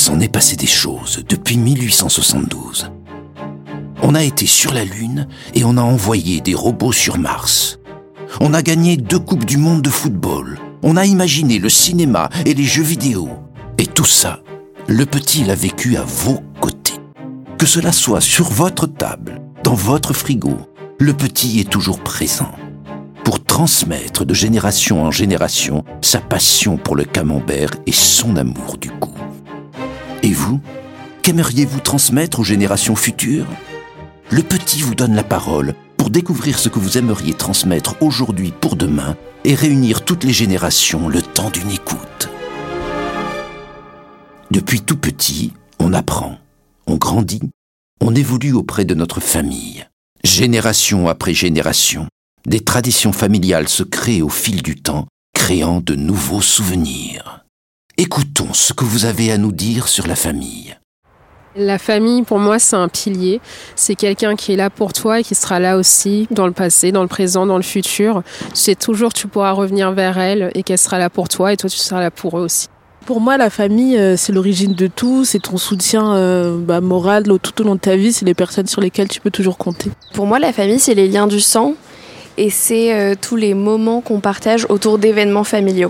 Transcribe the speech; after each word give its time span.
s'en 0.00 0.18
est 0.18 0.28
passé 0.28 0.56
des 0.56 0.66
choses 0.66 1.22
depuis 1.28 1.58
1872. 1.58 2.90
On 4.02 4.14
a 4.14 4.24
été 4.24 4.46
sur 4.46 4.72
la 4.72 4.82
Lune 4.82 5.28
et 5.52 5.62
on 5.62 5.76
a 5.76 5.82
envoyé 5.82 6.40
des 6.40 6.54
robots 6.54 6.90
sur 6.90 7.18
Mars. 7.18 7.78
On 8.40 8.54
a 8.54 8.62
gagné 8.62 8.96
deux 8.96 9.18
Coupes 9.18 9.44
du 9.44 9.58
Monde 9.58 9.82
de 9.82 9.90
football. 9.90 10.58
On 10.82 10.96
a 10.96 11.04
imaginé 11.04 11.58
le 11.58 11.68
cinéma 11.68 12.30
et 12.46 12.54
les 12.54 12.64
jeux 12.64 12.82
vidéo. 12.82 13.28
Et 13.76 13.84
tout 13.84 14.06
ça, 14.06 14.40
le 14.88 15.04
petit 15.04 15.44
l'a 15.44 15.54
vécu 15.54 15.98
à 15.98 16.02
vos 16.02 16.40
côtés. 16.62 16.98
Que 17.58 17.66
cela 17.66 17.92
soit 17.92 18.22
sur 18.22 18.48
votre 18.48 18.86
table, 18.86 19.42
dans 19.64 19.74
votre 19.74 20.14
frigo, 20.14 20.56
le 20.98 21.12
petit 21.12 21.60
est 21.60 21.68
toujours 21.68 22.00
présent 22.00 22.52
pour 23.22 23.44
transmettre 23.44 24.24
de 24.24 24.32
génération 24.32 25.04
en 25.04 25.10
génération 25.10 25.84
sa 26.00 26.20
passion 26.20 26.78
pour 26.78 26.96
le 26.96 27.04
camembert 27.04 27.72
et 27.86 27.92
son 27.92 28.36
amour 28.36 28.78
du 28.78 28.88
goût. 28.88 29.09
Vous, 30.32 30.60
qu'aimeriez-vous 31.22 31.80
transmettre 31.80 32.40
aux 32.40 32.44
générations 32.44 32.96
futures? 32.96 33.46
Le 34.30 34.42
petit 34.42 34.82
vous 34.82 34.94
donne 34.94 35.14
la 35.14 35.24
parole 35.24 35.74
pour 35.96 36.10
découvrir 36.10 36.58
ce 36.58 36.68
que 36.68 36.78
vous 36.78 36.98
aimeriez 36.98 37.34
transmettre 37.34 37.96
aujourd'hui 38.00 38.52
pour 38.52 38.76
demain 38.76 39.16
et 39.44 39.54
réunir 39.54 40.04
toutes 40.04 40.24
les 40.24 40.32
générations 40.32 41.08
le 41.08 41.22
temps 41.22 41.50
d'une 41.50 41.70
écoute. 41.70 42.28
Depuis 44.50 44.80
tout 44.80 44.96
petit, 44.96 45.52
on 45.78 45.92
apprend, 45.92 46.38
on 46.86 46.96
grandit, 46.96 47.50
on 48.00 48.14
évolue 48.14 48.52
auprès 48.52 48.84
de 48.84 48.94
notre 48.94 49.20
famille. 49.20 49.86
Génération 50.24 51.08
après 51.08 51.34
génération, 51.34 52.06
des 52.46 52.60
traditions 52.60 53.12
familiales 53.12 53.68
se 53.68 53.82
créent 53.82 54.22
au 54.22 54.28
fil 54.28 54.62
du 54.62 54.76
temps, 54.76 55.06
créant 55.34 55.80
de 55.80 55.94
nouveaux 55.94 56.42
souvenirs. 56.42 57.44
Écoutons 58.02 58.54
ce 58.54 58.72
que 58.72 58.82
vous 58.82 59.04
avez 59.04 59.30
à 59.30 59.36
nous 59.36 59.52
dire 59.52 59.86
sur 59.86 60.06
la 60.06 60.14
famille. 60.14 60.74
La 61.54 61.76
famille, 61.76 62.22
pour 62.22 62.38
moi, 62.38 62.58
c'est 62.58 62.76
un 62.76 62.88
pilier. 62.88 63.42
C'est 63.76 63.94
quelqu'un 63.94 64.36
qui 64.36 64.54
est 64.54 64.56
là 64.56 64.70
pour 64.70 64.94
toi 64.94 65.20
et 65.20 65.22
qui 65.22 65.34
sera 65.34 65.60
là 65.60 65.76
aussi 65.76 66.26
dans 66.30 66.46
le 66.46 66.54
passé, 66.54 66.92
dans 66.92 67.02
le 67.02 67.08
présent, 67.08 67.44
dans 67.44 67.58
le 67.58 67.62
futur. 67.62 68.22
C'est 68.54 68.78
toujours 68.78 69.12
tu 69.12 69.26
pourras 69.28 69.52
revenir 69.52 69.92
vers 69.92 70.16
elle 70.16 70.50
et 70.54 70.62
qu'elle 70.62 70.78
sera 70.78 70.98
là 70.98 71.10
pour 71.10 71.28
toi 71.28 71.52
et 71.52 71.58
toi 71.58 71.68
tu 71.68 71.76
seras 71.76 72.00
là 72.00 72.10
pour 72.10 72.38
eux 72.38 72.44
aussi. 72.44 72.68
Pour 73.04 73.20
moi, 73.20 73.36
la 73.36 73.50
famille, 73.50 73.98
euh, 73.98 74.16
c'est 74.16 74.32
l'origine 74.32 74.72
de 74.72 74.86
tout, 74.86 75.26
c'est 75.26 75.40
ton 75.40 75.58
soutien 75.58 76.14
euh, 76.14 76.56
bah, 76.56 76.80
moral 76.80 77.24
tout 77.24 77.60
au 77.60 77.64
long 77.66 77.74
de 77.74 77.80
ta 77.80 77.96
vie, 77.96 78.14
c'est 78.14 78.24
les 78.24 78.32
personnes 78.32 78.66
sur 78.66 78.80
lesquelles 78.80 79.08
tu 79.08 79.20
peux 79.20 79.30
toujours 79.30 79.58
compter. 79.58 79.90
Pour 80.14 80.24
moi, 80.24 80.38
la 80.38 80.54
famille, 80.54 80.80
c'est 80.80 80.94
les 80.94 81.06
liens 81.06 81.26
du 81.26 81.40
sang 81.40 81.74
et 82.38 82.48
c'est 82.48 82.94
euh, 82.94 83.14
tous 83.20 83.36
les 83.36 83.52
moments 83.52 84.00
qu'on 84.00 84.20
partage 84.20 84.64
autour 84.70 84.98
d'événements 84.98 85.44
familiaux. 85.44 85.88